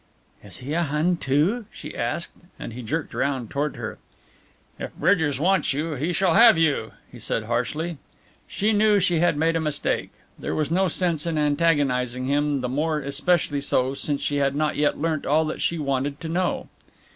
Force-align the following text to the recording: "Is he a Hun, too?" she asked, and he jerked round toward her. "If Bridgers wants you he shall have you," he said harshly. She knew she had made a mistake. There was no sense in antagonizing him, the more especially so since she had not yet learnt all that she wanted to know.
"Is 0.43 0.57
he 0.57 0.73
a 0.73 0.81
Hun, 0.81 1.17
too?" 1.17 1.67
she 1.69 1.95
asked, 1.95 2.31
and 2.57 2.73
he 2.73 2.81
jerked 2.81 3.13
round 3.13 3.51
toward 3.51 3.75
her. 3.75 3.99
"If 4.79 4.95
Bridgers 4.95 5.39
wants 5.39 5.73
you 5.73 5.93
he 5.93 6.11
shall 6.11 6.33
have 6.33 6.57
you," 6.57 6.93
he 7.11 7.19
said 7.19 7.43
harshly. 7.43 7.99
She 8.47 8.73
knew 8.73 8.99
she 8.99 9.19
had 9.19 9.37
made 9.37 9.55
a 9.55 9.59
mistake. 9.61 10.09
There 10.39 10.55
was 10.55 10.71
no 10.71 10.87
sense 10.87 11.27
in 11.27 11.37
antagonizing 11.37 12.25
him, 12.25 12.61
the 12.61 12.67
more 12.69 12.97
especially 12.99 13.61
so 13.61 13.93
since 13.93 14.21
she 14.23 14.37
had 14.37 14.55
not 14.55 14.75
yet 14.75 14.97
learnt 14.97 15.27
all 15.27 15.45
that 15.45 15.61
she 15.61 15.77
wanted 15.77 16.19
to 16.21 16.27
know. 16.29 16.67